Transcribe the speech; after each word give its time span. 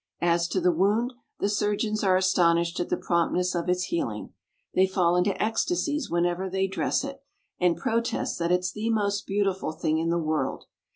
As 0.23 0.47
to 0.47 0.59
the 0.59 0.71
wound, 0.71 1.13
the 1.39 1.47
surgeons 1.47 2.03
are 2.03 2.17
astonished 2.17 2.79
at 2.79 2.89
the 2.89 2.97
promptness 2.97 3.53
of 3.53 3.69
its 3.69 3.83
healing. 3.83 4.33
They 4.73 4.87
fall 4.87 5.15
into 5.15 5.39
ecstasies 5.39 6.09
whenever 6.09 6.49
they 6.49 6.65
dress 6.65 7.03
it, 7.03 7.21
and 7.59 7.77
protest 7.77 8.39
that 8.39 8.51
it's 8.51 8.71
the 8.71 8.89
most 8.89 9.27
beautiful 9.27 9.71
thing 9.73 9.99
in 9.99 10.09
the 10.09 10.17
world. 10.17 10.63